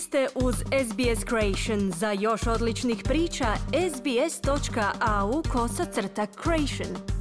Ste 0.00 0.26
uz 0.34 0.54
SBS 0.54 1.24
Creation. 1.28 1.92
Za 1.92 2.12
još 2.12 2.46
odličnih 2.46 3.02
priča, 3.04 3.46
sbs.au 3.94 5.42
kosacrta 5.52 6.26
creation. 6.42 7.18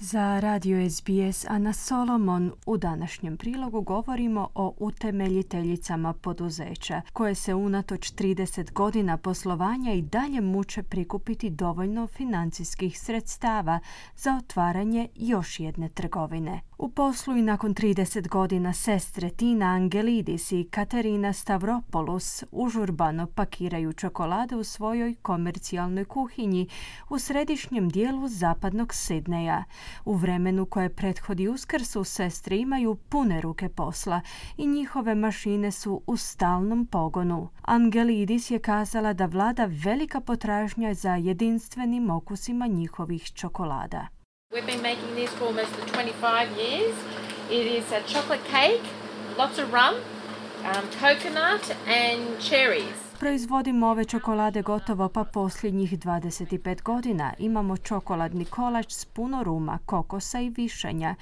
Za 0.00 0.40
radio 0.40 0.90
SBS 0.90 1.44
Ana 1.48 1.72
Solomon 1.72 2.52
u 2.66 2.76
današnjem 2.76 3.36
prilogu 3.36 3.80
govorimo 3.80 4.48
o 4.54 4.74
utemeljiteljicama 4.78 6.12
poduzeća 6.12 7.02
koje 7.12 7.34
se 7.34 7.54
unatoč 7.54 8.12
30 8.12 8.72
godina 8.72 9.16
poslovanja 9.16 9.92
i 9.92 10.02
dalje 10.02 10.40
muče 10.40 10.82
prikupiti 10.82 11.50
dovoljno 11.50 12.06
financijskih 12.06 13.00
sredstava 13.00 13.80
za 14.16 14.40
otvaranje 14.44 15.08
još 15.14 15.60
jedne 15.60 15.88
trgovine. 15.88 16.60
U 16.78 16.88
poslu 16.88 17.36
i 17.36 17.42
nakon 17.42 17.74
30 17.74 18.28
godina 18.28 18.72
sestre 18.72 19.30
Tina 19.30 19.66
Angelidis 19.66 20.52
i 20.52 20.68
Katerina 20.70 21.32
Stavropoulos 21.32 22.44
užurbano 22.52 23.26
pakiraju 23.26 23.92
čokolade 23.92 24.56
u 24.56 24.64
svojoj 24.64 25.14
komercijalnoj 25.22 26.04
kuhinji 26.04 26.68
u 27.08 27.18
središnjem 27.18 27.88
dijelu 27.88 28.28
zapadnog 28.28 28.94
Sidneja. 28.94 29.64
U 30.04 30.14
vremenu 30.14 30.66
koje 30.66 30.88
prethodi 30.88 31.48
uskrsu 31.48 32.04
sestre 32.04 32.56
imaju 32.56 32.94
pune 32.94 33.40
ruke 33.40 33.68
posla 33.68 34.20
i 34.56 34.66
njihove 34.66 35.14
mašine 35.14 35.70
su 35.70 36.02
u 36.06 36.16
stalnom 36.16 36.86
pogonu. 36.86 37.48
Angelidis 37.62 38.50
je 38.50 38.58
kazala 38.58 39.12
da 39.12 39.26
vlada 39.26 39.68
velika 39.84 40.20
potražnja 40.20 40.94
za 40.94 41.14
jedinstvenim 41.14 42.10
okusima 42.10 42.66
njihovih 42.66 43.32
čokolada. 43.32 44.15
We've 44.52 44.64
been 44.64 44.82
making 44.82 45.14
this 45.16 45.30
for 45.34 45.46
almost 45.46 45.72
25 45.88 46.56
years. 46.56 46.94
It 47.50 47.66
is 47.66 47.92
a 47.92 48.00
chocolate 48.06 48.44
cake, 48.44 48.82
lots 49.36 49.58
of 49.58 49.72
rum, 49.72 49.94
um, 50.64 50.84
coconut 51.00 51.76
and 51.86 52.40
cherries. 52.40 52.96
Proizvodimo 53.20 53.86
ove 53.86 54.04
čokolade 54.04 54.62
gotovo 54.62 55.08
pa 55.08 55.24
posljednjih 55.24 55.98
25 55.98 56.82
godina. 56.82 57.32
Imamo 57.38 57.76
čokoladni 57.76 58.44
kolač 58.44 58.92
s 58.92 59.04
puno 59.04 59.42
ruma, 59.42 59.78
kokosa 59.86 60.40
i 60.40 60.50
višanja. 60.50 61.14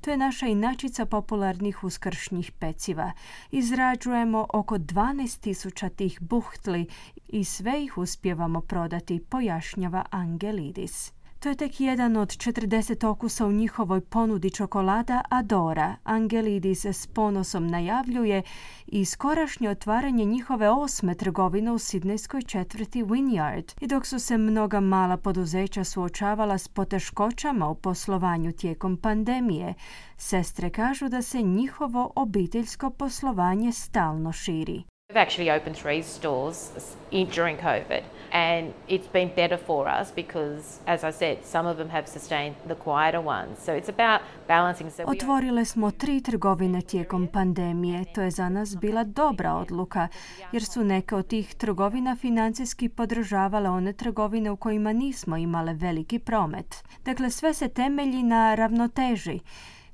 To 0.00 0.10
je 0.10 0.16
naša 0.16 0.46
inačica 0.46 1.06
popularnih 1.06 1.84
uskršnjih 1.84 2.52
peciva. 2.52 3.12
Izrađujemo 3.50 4.46
oko 4.52 4.78
12.000 4.78 5.96
tih 5.96 6.20
buhtli 6.20 6.86
i 7.28 7.44
sve 7.44 7.84
ih 7.84 7.98
uspjevamo 7.98 8.60
prodati, 8.60 9.20
pojašnjava 9.20 10.04
Angelidis. 10.10 11.12
To 11.42 11.48
je 11.48 11.54
tek 11.54 11.80
jedan 11.80 12.16
od 12.16 12.28
40 12.28 13.06
okusa 13.06 13.46
u 13.46 13.52
njihovoj 13.52 14.00
ponudi 14.00 14.50
čokolada 14.50 15.22
Adora. 15.28 15.96
Angelidis 16.04 16.84
s 16.84 17.06
ponosom 17.06 17.66
najavljuje 17.66 18.42
i 18.86 19.04
skorašnje 19.04 19.70
otvaranje 19.70 20.24
njihove 20.24 20.70
osme 20.70 21.14
trgovine 21.14 21.72
u 21.72 21.78
sidnejskoj 21.78 22.42
četvrti 22.42 23.02
Winyard. 23.02 23.74
I 23.80 23.86
dok 23.86 24.06
su 24.06 24.18
se 24.18 24.38
mnoga 24.38 24.80
mala 24.80 25.16
poduzeća 25.16 25.84
suočavala 25.84 26.58
s 26.58 26.68
poteškoćama 26.68 27.68
u 27.68 27.74
poslovanju 27.74 28.52
tijekom 28.52 28.96
pandemije, 28.96 29.74
sestre 30.16 30.70
kažu 30.70 31.08
da 31.08 31.22
se 31.22 31.42
njihovo 31.42 32.12
obiteljsko 32.16 32.90
poslovanje 32.90 33.72
stalno 33.72 34.32
širi. 34.32 34.91
We've 35.12 35.20
actually 35.20 35.50
opened 35.50 35.76
three 35.76 36.02
stores 36.02 36.70
during 37.10 37.58
COVID, 37.58 38.02
and 38.32 38.72
it's 38.88 39.12
been 39.12 39.30
better 39.36 39.58
for 39.66 39.86
us 40.00 40.10
because, 40.16 40.80
as 40.86 41.04
I 41.04 41.12
said, 41.12 41.36
some 41.44 41.66
of 41.70 41.76
them 41.76 41.88
have 41.90 42.06
sustained 42.06 42.54
the 42.68 42.74
quieter 42.74 43.20
ones. 43.20 43.58
So 43.64 43.72
it's 43.72 43.88
about 43.88 44.20
balancing. 44.48 44.90
So 44.90 45.02
Otvorile 45.04 45.64
smo 45.64 45.90
tri 45.90 46.20
trgovine 46.20 46.80
tijekom 46.82 47.26
pandemije. 47.26 48.04
To 48.14 48.22
je 48.22 48.30
za 48.30 48.48
nas 48.48 48.76
bila 48.76 49.04
dobra 49.04 49.52
odluka, 49.54 50.08
jer 50.52 50.64
su 50.64 50.84
neke 50.84 51.14
od 51.14 51.26
tih 51.26 51.54
trgovina 51.54 52.16
financijski 52.16 52.88
podržavale 52.88 53.68
one 53.68 53.92
trgovine 53.92 54.50
u 54.50 54.56
kojima 54.56 54.92
nismo 54.92 55.36
imale 55.36 55.74
veliki 55.74 56.18
promet. 56.18 56.84
Dakle, 57.04 57.30
sve 57.30 57.54
se 57.54 57.68
temelji 57.68 58.22
na 58.22 58.54
ravnoteži. 58.54 59.40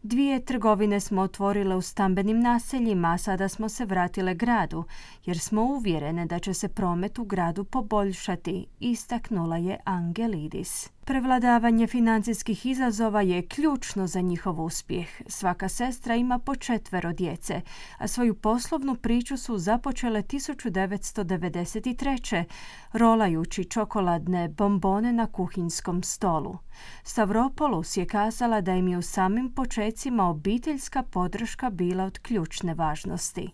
Dvije 0.02 0.44
trgovine 0.44 1.00
smo 1.00 1.22
otvorile 1.22 1.76
u 1.76 1.80
stambenim 1.80 2.40
naseljima, 2.40 3.12
a 3.12 3.18
sada 3.18 3.48
smo 3.48 3.68
se 3.68 3.84
vratile 3.84 4.34
gradu, 4.34 4.84
jer 5.24 5.38
smo 5.38 5.62
uvjerene 5.62 6.26
da 6.26 6.38
će 6.38 6.54
se 6.54 6.68
promet 6.68 7.18
u 7.18 7.24
gradu 7.24 7.64
poboljšati, 7.64 8.66
istaknula 8.80 9.56
je 9.56 9.78
Angelidis. 9.84 10.90
Prevladavanje 11.08 11.86
financijskih 11.86 12.66
izazova 12.66 13.22
je 13.22 13.46
ključno 13.46 14.06
za 14.06 14.20
njihov 14.20 14.64
uspjeh. 14.64 15.08
Svaka 15.26 15.68
sestra 15.68 16.14
ima 16.14 16.38
po 16.38 16.54
četvero 16.54 17.12
djece, 17.12 17.60
a 17.98 18.08
svoju 18.08 18.34
poslovnu 18.34 18.94
priču 18.94 19.36
su 19.36 19.58
započele 19.58 20.22
1993. 20.22 22.44
rolajući 22.92 23.64
čokoladne 23.64 24.48
bombone 24.48 25.12
na 25.12 25.26
kuhinskom 25.26 26.02
stolu. 26.02 26.58
Stavropoulos 27.02 27.96
je 27.96 28.06
kazala 28.06 28.60
da 28.60 28.74
im 28.74 28.88
je 28.88 28.98
u 28.98 29.02
samim 29.02 29.52
počecima 29.88 30.28
obiteljska 30.28 31.02
podrška 31.02 31.70
bila 31.70 32.04
od 32.04 32.18
ključne 32.18 32.74
važnosti. 32.74 33.48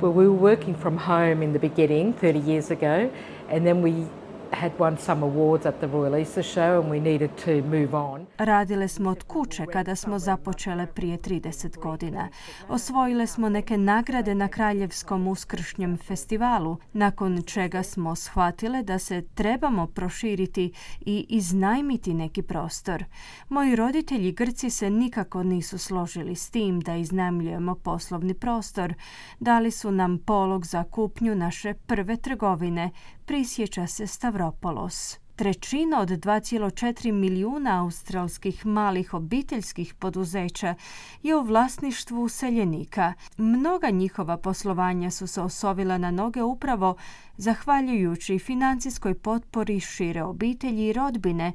Well, 0.00 0.12
we 0.12 0.28
were 0.28 0.56
working 0.56 0.76
from 0.80 0.98
home 0.98 1.44
in 1.44 1.52
the 1.52 1.68
beginning 1.68 2.14
30 2.22 2.42
years 2.44 2.70
ago 2.70 3.10
and 3.50 3.66
then 3.66 3.82
we 3.82 4.06
had 4.50 4.72
won 4.78 4.98
some 4.98 5.26
awards 5.26 5.66
at 5.66 5.74
the 5.78 5.86
Royal 5.86 6.20
Easter 6.20 6.42
Show 6.42 6.80
and 6.80 6.90
we 6.90 7.00
needed 7.00 7.30
to 7.44 7.50
move 7.50 7.94
on. 7.94 8.26
Radile 8.38 8.88
smo 8.88 9.10
od 9.10 9.22
kuće 9.22 9.66
kada 9.72 9.96
smo 9.96 10.18
započele 10.18 10.86
prije 10.86 11.18
30 11.18 11.78
godina. 11.78 12.28
Osvojile 12.68 13.26
smo 13.26 13.48
neke 13.48 13.78
nagrade 13.78 14.34
na 14.34 14.48
Kraljevskom 14.48 15.26
uskršnjem 15.26 15.96
festivalu, 15.96 16.76
nakon 16.92 17.42
čega 17.42 17.82
smo 17.82 18.14
shvatile 18.16 18.82
da 18.82 18.98
se 18.98 19.22
trebamo 19.34 19.86
proširiti 19.86 20.72
i 21.00 21.26
iznajmiti 21.28 22.14
neki 22.14 22.42
prostor. 22.42 23.04
Moji 23.48 23.76
roditelji 23.76 24.32
Grci 24.32 24.70
se 24.70 24.90
nikako 24.90 25.42
nisu 25.42 25.78
složili 25.78 26.34
s 26.34 26.50
tim 26.50 26.80
da 26.80 26.96
iznajmljujemo 26.96 27.74
poslovni 27.74 28.34
prostor. 28.34 28.94
Dali 29.40 29.70
su 29.70 29.90
nam 29.90 30.18
polog 30.18 30.66
za 30.66 30.84
kupnju 30.84 31.34
naše 31.34 31.74
prve 31.74 32.16
trgovine, 32.16 32.90
prisjeća 33.24 33.86
se 33.86 34.06
Stavropolos. 34.44 35.18
Trećina 35.36 36.00
od 36.00 36.08
2,4 36.08 37.12
milijuna 37.12 37.82
australskih 37.82 38.66
malih 38.66 39.14
obiteljskih 39.14 39.94
poduzeća 39.94 40.74
je 41.22 41.36
u 41.36 41.42
vlasništvu 41.42 42.22
useljenika. 42.22 43.12
Mnoga 43.36 43.90
njihova 43.90 44.36
poslovanja 44.36 45.10
su 45.10 45.26
se 45.26 45.40
osovila 45.40 45.98
na 45.98 46.10
noge 46.10 46.42
upravo 46.42 46.96
zahvaljujući 47.36 48.38
financijskoj 48.38 49.14
potpori 49.14 49.80
šire 49.80 50.22
obitelji 50.22 50.88
i 50.88 50.92
rodbine, 50.92 51.52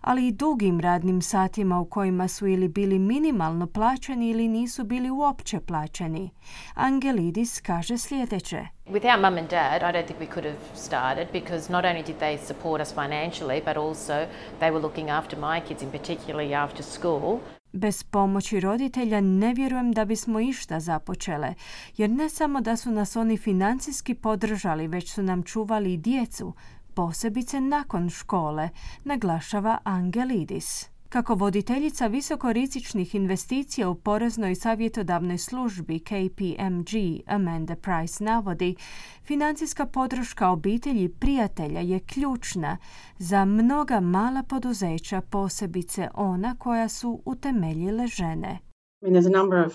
ali 0.00 0.26
i 0.26 0.32
dugim 0.32 0.80
radnim 0.80 1.22
satima 1.22 1.80
u 1.80 1.84
kojima 1.84 2.28
su 2.28 2.46
ili 2.46 2.68
bili 2.68 2.98
minimalno 2.98 3.66
plaćeni 3.66 4.30
ili 4.30 4.48
nisu 4.48 4.84
bili 4.84 5.10
uopće 5.10 5.60
plaćeni. 5.60 6.30
Angelidis 6.74 7.60
kaže 7.60 7.98
sljedeće. 7.98 8.66
Without 8.86 9.20
mum 9.20 9.38
and 9.38 9.50
dad, 9.50 9.82
I 9.82 9.92
don't 9.92 10.06
think 10.06 10.20
we 10.20 10.34
could 10.34 10.44
have 10.44 10.58
started 10.74 11.28
because 11.32 11.72
not 11.72 11.84
only 11.84 12.02
did 12.06 12.16
they 12.20 12.46
support 12.46 12.82
us 12.82 12.94
financially, 12.94 13.60
but 13.64 13.76
also 13.76 14.26
they 14.60 14.70
were 14.70 14.82
looking 14.82 15.10
after 15.10 15.38
my 15.38 15.60
kids, 15.68 15.82
in 15.82 15.90
particularly 15.90 16.54
after 16.54 16.82
school. 16.82 17.40
Bez 17.72 18.02
pomoći 18.02 18.60
roditelja 18.60 19.20
ne 19.20 19.54
vjerujem 19.54 19.92
da 19.92 20.04
bismo 20.04 20.40
išta 20.40 20.80
započele, 20.80 21.54
jer 21.96 22.10
ne 22.10 22.28
samo 22.28 22.60
da 22.60 22.76
su 22.76 22.90
nas 22.90 23.16
oni 23.16 23.36
financijski 23.36 24.14
podržali, 24.14 24.88
već 24.88 25.12
su 25.12 25.22
nam 25.22 25.42
čuvali 25.42 25.92
i 25.92 25.96
djecu, 25.96 26.52
posebice 26.94 27.60
nakon 27.60 28.10
škole, 28.10 28.68
naglašava 29.04 29.78
Angelidis. 29.84 30.91
Kako 31.12 31.34
voditeljica 31.34 32.06
visokorizičnih 32.06 33.14
investicija 33.14 33.88
u 33.88 33.94
poreznoj 33.94 34.54
savjetodavnoj 34.54 35.38
službi 35.38 35.98
KPMG 35.98 36.90
Amanda 37.26 37.76
Price 37.76 38.24
navodi, 38.24 38.76
financijska 39.22 39.86
podrška 39.86 40.48
obitelji 40.48 41.08
prijatelja 41.08 41.80
je 41.80 42.00
ključna 42.00 42.78
za 43.18 43.44
mnoga 43.44 44.00
mala 44.00 44.42
poduzeća, 44.42 45.20
posebice 45.20 46.08
ona 46.14 46.56
koja 46.58 46.88
su 46.88 47.22
utemeljile 47.24 48.06
žene. 48.06 48.58
I 49.02 49.10
mean, 49.10 49.14
there's 49.14 49.36
a 49.36 49.38
number 49.40 49.66
of 49.66 49.72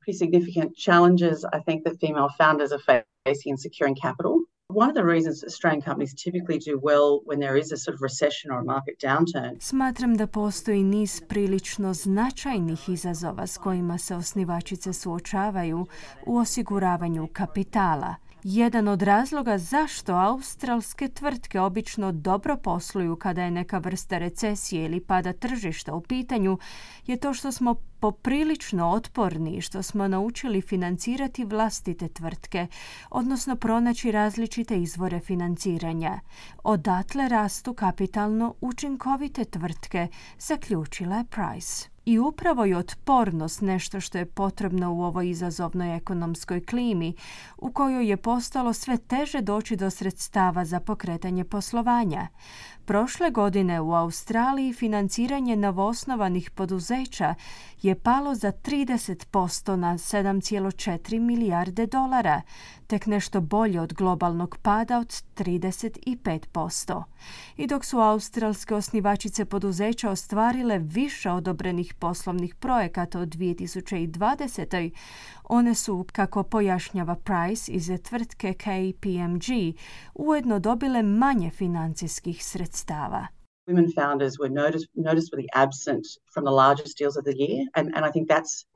pretty 0.00 0.18
significant 0.18 0.70
challenges 0.84 1.38
I 1.56 1.60
think 1.66 1.84
that 1.84 2.00
female 2.00 2.30
founders 2.40 2.72
are 2.72 2.82
facing 3.26 3.50
in 3.52 3.58
securing 3.58 3.96
capital. 4.02 4.34
One 4.74 4.88
of 4.88 4.94
the 4.94 5.04
reasons 5.04 5.44
companies 5.84 6.14
typically 6.14 6.58
do 6.58 6.78
well 6.78 7.20
when 7.26 7.38
there 7.40 7.58
is 7.58 7.72
a 7.72 7.76
sort 7.76 7.94
of 7.94 8.02
recession 8.02 8.50
or 8.52 8.62
market 8.64 9.00
downturn. 9.00 9.60
Smatram 9.60 10.16
da 10.16 10.26
postoji 10.26 10.82
niz 10.82 11.20
prilično 11.28 11.94
značajnih 11.94 12.88
izazova 12.88 13.46
s 13.46 13.58
kojima 13.58 13.98
se 13.98 14.16
osnivačice 14.16 14.92
suočavaju 14.92 15.86
u 16.26 16.36
osiguravanju 16.36 17.28
kapitala. 17.32 18.14
Jedan 18.44 18.88
od 18.88 19.02
razloga 19.02 19.58
zašto 19.58 20.12
australske 20.12 21.08
tvrtke 21.08 21.60
obično 21.60 22.12
dobro 22.12 22.56
posluju 22.56 23.16
kada 23.16 23.42
je 23.42 23.50
neka 23.50 23.78
vrsta 23.78 24.18
recesije 24.18 24.84
ili 24.84 25.00
pada 25.00 25.32
tržišta 25.32 25.94
u 25.94 26.00
pitanju 26.00 26.58
je 27.06 27.16
to 27.16 27.34
što 27.34 27.52
smo 27.52 27.74
poprilično 28.02 28.88
otporni 28.88 29.60
što 29.60 29.82
smo 29.82 30.08
naučili 30.08 30.60
financirati 30.60 31.44
vlastite 31.44 32.08
tvrtke, 32.08 32.66
odnosno 33.10 33.56
pronaći 33.56 34.12
različite 34.12 34.82
izvore 34.82 35.20
financiranja. 35.20 36.20
Odatle 36.64 37.28
rastu 37.28 37.74
kapitalno 37.74 38.54
učinkovite 38.60 39.44
tvrtke, 39.44 40.08
zaključila 40.38 41.16
je 41.16 41.24
Price. 41.24 41.92
I 42.04 42.18
upravo 42.18 42.64
je 42.64 42.76
otpornost 42.76 43.60
nešto 43.60 44.00
što 44.00 44.18
je 44.18 44.26
potrebno 44.26 44.92
u 44.92 45.02
ovoj 45.02 45.30
izazovnoj 45.30 45.96
ekonomskoj 45.96 46.64
klimi, 46.64 47.14
u 47.56 47.72
kojoj 47.72 48.08
je 48.08 48.16
postalo 48.16 48.72
sve 48.72 48.96
teže 48.96 49.40
doći 49.40 49.76
do 49.76 49.90
sredstava 49.90 50.64
za 50.64 50.80
pokretanje 50.80 51.44
poslovanja. 51.44 52.28
Prošle 52.84 53.30
godine 53.30 53.80
u 53.80 53.92
Australiji 53.94 54.72
financiranje 54.72 55.56
novoosnovanih 55.56 56.50
poduzeća 56.50 57.34
je 57.82 57.94
palo 57.94 58.34
za 58.34 58.52
30% 58.52 59.76
na 59.76 59.94
7,4 59.94 61.20
milijarde 61.20 61.86
dolara, 61.86 62.42
tek 62.86 63.06
nešto 63.06 63.40
bolje 63.40 63.80
od 63.80 63.92
globalnog 63.94 64.58
pada 64.62 64.98
od 64.98 65.22
35%. 65.36 67.02
I 67.56 67.66
dok 67.66 67.84
su 67.84 67.98
australske 67.98 68.74
osnivačice 68.74 69.44
poduzeća 69.44 70.10
ostvarile 70.10 70.78
više 70.78 71.30
odobrenih 71.30 71.94
poslovnih 71.94 72.54
projekata 72.54 73.20
od 73.20 73.28
2020. 73.28 74.90
One 75.44 75.74
su, 75.74 76.06
kako 76.12 76.42
pojašnjava 76.42 77.14
Price 77.14 77.72
iz 77.72 77.90
tvrtke 78.02 78.54
KPMG, 78.54 79.76
ujedno 80.14 80.58
dobile 80.58 81.02
manje 81.02 81.50
financijskih 81.50 82.44
sredstava. 82.44 83.26
Women 83.66 83.94
founders 83.94 84.34
were 84.40 84.52
notice, 84.62 84.86
noticeably 84.94 85.46
absent 85.54 86.04
from 86.34 86.44
the 86.44 86.54
largest 86.62 86.98
deals 86.98 87.16
of 87.16 87.24
the 87.24 87.36
year, 87.42 87.58
and, 87.76 87.86
and 87.94 88.06
I 88.08 88.10
think 88.12 88.28
that's 88.28 88.71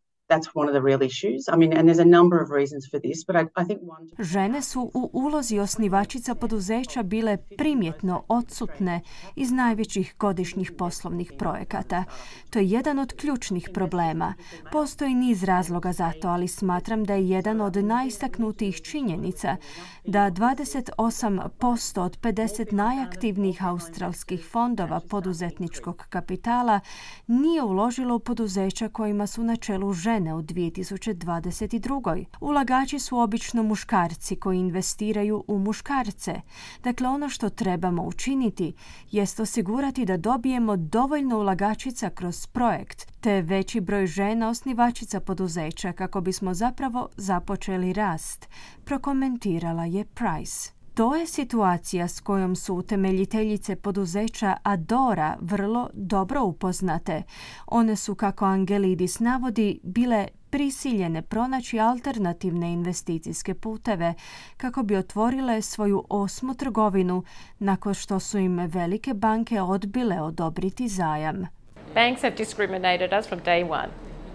Žene 4.18 4.62
su 4.62 4.90
u 4.94 5.10
ulozi 5.12 5.58
osnivačica 5.58 6.34
poduzeća 6.34 7.02
bile 7.02 7.36
primjetno 7.58 8.24
odsutne 8.28 9.00
iz 9.36 9.52
najvećih 9.52 10.14
godišnjih 10.18 10.72
poslovnih 10.78 11.32
projekata. 11.38 12.04
To 12.50 12.58
je 12.58 12.68
jedan 12.68 12.98
od 12.98 13.12
ključnih 13.12 13.70
problema. 13.74 14.34
Postoji 14.72 15.14
niz 15.14 15.44
razloga 15.44 15.92
za 15.92 16.12
to, 16.22 16.28
ali 16.28 16.48
smatram 16.48 17.04
da 17.04 17.14
je 17.14 17.28
jedan 17.28 17.60
od 17.60 17.76
najistaknutijih 17.76 18.82
činjenica 18.82 19.56
da 20.04 20.30
28% 20.30 22.00
od 22.00 22.20
50 22.20 22.72
najaktivnijih 22.72 23.64
australskih 23.64 24.44
fondova 24.52 25.00
poduzetničkog 25.10 26.06
kapitala 26.08 26.80
nije 27.26 27.62
uložilo 27.62 28.14
u 28.14 28.18
poduzeća 28.18 28.88
kojima 28.88 29.26
su 29.26 29.42
na 29.42 29.56
čelu 29.56 29.92
žene 29.92 30.15
žene 30.16 30.34
u 30.34 30.42
2022. 30.42 32.24
Ulagači 32.40 32.98
su 32.98 33.18
obično 33.18 33.62
muškarci 33.62 34.36
koji 34.36 34.58
investiraju 34.58 35.44
u 35.46 35.58
muškarce. 35.58 36.40
Dakle, 36.82 37.08
ono 37.08 37.28
što 37.28 37.50
trebamo 37.50 38.02
učiniti 38.02 38.72
jest 39.10 39.40
osigurati 39.40 40.04
da 40.04 40.16
dobijemo 40.16 40.76
dovoljno 40.76 41.38
ulagačica 41.38 42.10
kroz 42.10 42.46
projekt, 42.46 43.12
te 43.20 43.42
veći 43.42 43.80
broj 43.80 44.06
žena 44.06 44.48
osnivačica 44.48 45.20
poduzeća 45.20 45.92
kako 45.92 46.20
bismo 46.20 46.54
zapravo 46.54 47.08
započeli 47.16 47.92
rast, 47.92 48.48
prokomentirala 48.84 49.84
je 49.84 50.04
Price. 50.04 50.75
To 50.96 51.14
je 51.14 51.26
situacija 51.26 52.08
s 52.08 52.20
kojom 52.20 52.56
su 52.56 52.74
utemeljiteljice 52.74 53.76
poduzeća 53.76 54.56
Adora 54.62 55.36
vrlo 55.40 55.90
dobro 55.92 56.42
upoznate. 56.42 57.22
One 57.66 57.96
su, 57.96 58.14
kako 58.14 58.44
Angelidis 58.44 59.20
navodi, 59.20 59.80
bile 59.82 60.28
prisiljene 60.50 61.22
pronaći 61.22 61.80
alternativne 61.80 62.72
investicijske 62.72 63.54
puteve 63.54 64.14
kako 64.56 64.82
bi 64.82 64.96
otvorile 64.96 65.62
svoju 65.62 66.04
osmu 66.08 66.54
trgovinu 66.54 67.24
nakon 67.58 67.94
što 67.94 68.20
su 68.20 68.38
im 68.38 68.56
velike 68.56 69.14
banke 69.14 69.60
odbile 69.60 70.20
odobriti 70.20 70.88
zajam. 70.88 71.46
Banks 71.94 72.22
have 72.22 72.36
discriminated 72.36 73.10
us 73.20 73.28
from 73.28 73.40
day 73.40 73.70
one. 73.70 73.88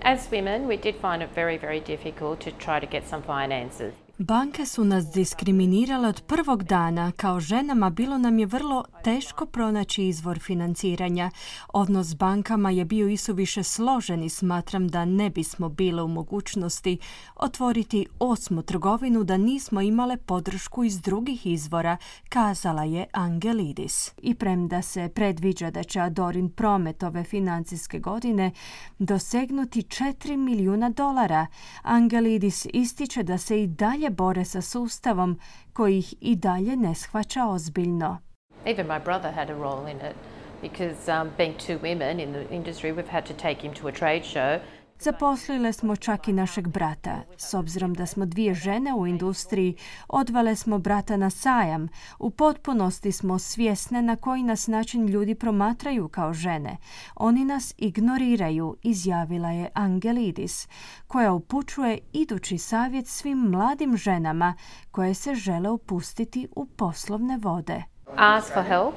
As 0.04 0.32
women, 0.32 0.68
we 0.68 0.84
did 0.84 0.96
find 0.96 1.22
it 1.24 1.30
very, 1.36 1.62
very 1.62 1.88
difficult 1.88 2.40
to 2.40 2.50
try 2.50 2.80
to 2.80 2.88
get 2.92 3.04
some 3.10 3.24
finances. 3.24 3.94
Banke 4.24 4.66
su 4.66 4.84
nas 4.84 5.06
diskriminirale 5.06 6.08
od 6.08 6.22
prvog 6.22 6.64
dana. 6.64 7.12
Kao 7.12 7.40
ženama 7.40 7.90
bilo 7.90 8.18
nam 8.18 8.40
je 8.40 8.46
vrlo 8.46 8.84
teško 9.04 9.46
pronaći 9.46 10.08
izvor 10.08 10.40
financiranja. 10.40 11.32
Odnos 11.74 12.08
s 12.08 12.14
bankama 12.14 12.72
je 12.72 12.86
bio 12.86 13.08
isuviše 13.08 13.64
složen 13.64 14.24
i 14.24 14.30
smatram 14.30 14.88
da 14.88 15.06
ne 15.06 15.30
bismo 15.30 15.70
bile 15.70 16.04
u 16.04 16.08
mogućnosti 16.08 16.98
otvoriti 17.36 18.06
osmu 18.20 18.62
trgovinu 18.62 19.24
da 19.24 19.38
nismo 19.38 19.82
imale 19.82 20.18
podršku 20.18 20.84
iz 20.84 21.02
drugih 21.02 21.46
izvora, 21.46 21.98
kazala 22.30 22.84
je 22.84 23.06
Angelidis. 23.12 24.12
I 24.22 24.36
premda 24.36 24.82
se 24.82 25.10
predviđa 25.10 25.72
da 25.72 25.84
će 25.84 26.00
Adorin 26.00 26.50
promet 26.50 27.04
ove 27.04 27.24
financijske 27.24 28.00
godine 28.00 28.52
dosegnuti 29.00 29.82
4 29.82 30.38
milijuna 30.38 30.90
dolara, 30.90 31.48
Angelidis 31.82 32.68
ističe 32.74 33.24
da 33.24 33.38
se 33.38 33.64
i 33.64 33.68
dalje 33.68 34.11
bore 34.12 34.46
sa 34.46 34.62
sustavom 34.62 35.40
koji 35.74 35.98
ih 35.98 36.14
i 36.22 36.36
dalje 36.36 36.76
ne 36.76 36.96
shvaća 36.96 37.46
ozbiljno. 37.46 38.18
Even 38.66 38.88
my 38.88 39.04
brother 39.04 39.32
had 39.34 39.50
a 39.50 39.54
role 39.54 39.92
in 39.92 39.98
it 39.98 40.16
because 40.62 41.22
um, 41.22 41.32
being 41.38 41.54
two 41.58 41.78
women 41.82 42.20
in 42.20 42.34
the 42.34 42.56
industry 42.56 42.92
we've 42.92 43.12
had 43.12 43.26
to 43.26 43.34
take 43.34 43.62
him 43.62 43.74
to 43.74 43.88
a 43.88 43.92
trade 43.92 44.24
show 44.24 44.60
Zaposlile 45.04 45.74
smo 45.74 45.96
čak 45.96 46.28
i 46.28 46.34
našeg 46.34 46.68
brata. 46.68 47.16
S 47.38 47.54
obzirom 47.54 47.94
da 47.94 48.06
smo 48.06 48.26
dvije 48.26 48.54
žene 48.54 48.94
u 48.94 49.08
industriji, 49.08 49.76
odvale 50.08 50.56
smo 50.56 50.80
brata 50.80 51.18
na 51.18 51.30
sajam. 51.30 51.88
U 52.20 52.30
potpunosti 52.30 53.12
smo 53.12 53.40
svjesne 53.40 54.02
na 54.02 54.16
koji 54.16 54.44
nas 54.44 54.68
način 54.68 55.06
ljudi 55.08 55.36
promatraju 55.36 56.08
kao 56.08 56.34
žene. 56.34 56.78
Oni 57.16 57.46
nas 57.46 57.74
ignoriraju, 57.78 58.76
izjavila 58.84 59.50
je 59.50 59.70
Angelidis, 59.74 60.68
koja 61.08 61.34
upućuje 61.34 62.00
idući 62.14 62.58
savjet 62.58 63.08
svim 63.08 63.38
mladim 63.38 63.98
ženama 63.98 64.54
koje 64.92 65.14
se 65.14 65.36
žele 65.36 65.70
upustiti 65.70 66.48
u 66.56 66.66
poslovne 66.66 67.38
vode. 67.38 67.84
Ask 68.16 68.54
for 68.54 68.64
help. 68.64 68.94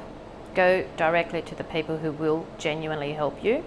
Go 0.54 0.84
directly 0.98 1.42
to 1.42 1.54
the 1.54 1.64
people 1.72 1.96
who 1.96 2.12
will 2.18 2.42
genuinely 2.62 3.16
help 3.16 3.34
you. 3.42 3.60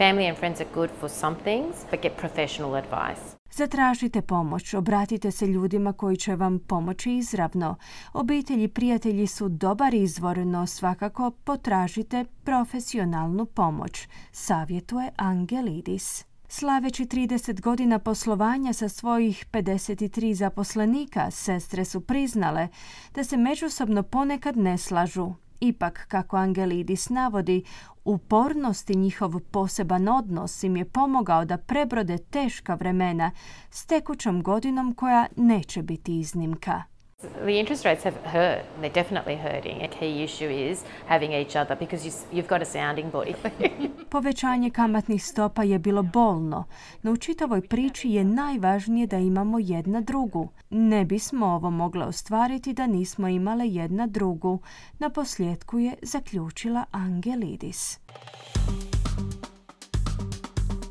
Family 0.00 0.28
and 0.28 0.38
friends 0.38 0.60
are 0.60 0.70
good 0.74 0.90
for 1.00 1.10
some 1.10 1.36
things, 1.36 1.76
but 1.90 2.02
get 2.02 2.16
professional 2.16 2.74
advice. 2.74 3.36
Zatražite 3.50 4.22
pomoć, 4.22 4.74
obratite 4.74 5.30
se 5.30 5.46
ljudima 5.46 5.92
koji 5.92 6.16
će 6.16 6.36
vam 6.36 6.58
pomoći 6.58 7.12
izravno. 7.12 7.76
Obitelji 8.12 8.64
i 8.64 8.68
prijatelji 8.68 9.26
su 9.26 9.48
dobar 9.48 9.94
izvor, 9.94 10.38
no 10.38 10.66
svakako 10.66 11.30
potražite 11.30 12.24
profesionalnu 12.44 13.46
pomoć, 13.46 14.08
savjetuje 14.32 15.10
Angelidis. 15.16 16.24
Slaveći 16.48 17.04
30 17.04 17.60
godina 17.60 17.98
poslovanja 17.98 18.72
sa 18.72 18.88
svojih 18.88 19.46
53 19.52 20.32
zaposlenika, 20.32 21.30
sestre 21.30 21.84
su 21.84 22.00
priznale 22.00 22.68
da 23.14 23.24
se 23.24 23.36
međusobno 23.36 24.02
ponekad 24.02 24.56
ne 24.56 24.78
slažu, 24.78 25.32
Ipak, 25.60 26.06
kako 26.08 26.36
Angelidis 26.36 27.08
navodi, 27.08 27.64
upornost 28.04 28.90
i 28.90 28.96
njihov 28.96 29.40
poseban 29.40 30.08
odnos 30.08 30.62
im 30.62 30.76
je 30.76 30.84
pomogao 30.84 31.44
da 31.44 31.58
prebrode 31.58 32.18
teška 32.18 32.74
vremena 32.74 33.30
s 33.70 33.86
tekućom 33.86 34.42
godinom 34.42 34.94
koja 34.94 35.26
neće 35.36 35.82
biti 35.82 36.20
iznimka. 36.20 36.82
The 37.20 37.58
interest 37.58 37.84
rates 37.84 38.04
have 38.04 38.16
hurt. 38.24 38.64
They're 38.80 39.02
definitely 39.02 39.36
hurting. 39.36 39.82
A 39.82 39.88
key 39.88 40.22
issue 40.22 40.48
is 40.48 40.84
having 41.06 41.32
each 41.32 41.54
other 41.54 41.76
because 41.76 42.06
you, 42.06 42.12
you've 42.32 42.48
got 42.48 42.62
a 42.62 42.64
sounding 42.64 43.10
body. 43.10 43.34
Povećanje 44.10 44.70
kamatnih 44.70 45.24
stopa 45.24 45.62
je 45.62 45.78
bilo 45.78 46.02
bolno, 46.02 46.64
no 47.02 47.12
u 47.12 47.16
čitavoj 47.16 47.68
priči 47.68 48.10
je 48.10 48.24
najvažnije 48.24 49.06
da 49.06 49.18
imamo 49.18 49.58
jedna 49.58 50.00
drugu. 50.00 50.48
Ne 50.70 51.04
bismo 51.04 51.46
ovo 51.46 51.70
mogle 51.70 52.06
ostvariti 52.06 52.72
da 52.72 52.86
nismo 52.86 53.28
imale 53.28 53.68
jedna 53.68 54.06
drugu. 54.06 54.58
Na 54.98 55.10
posljedku 55.10 55.78
je 55.78 55.94
zaključila 56.02 56.84
Angelidis. 56.90 57.98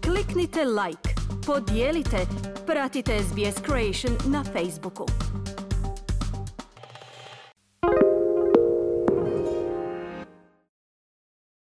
Kliknite 0.04 0.66
like, 0.66 1.10
podijelite, 1.46 2.18
pratite 2.66 3.20
SBS 3.24 3.62
Creation 3.66 4.32
na 4.32 4.44
Facebooku. 4.44 5.06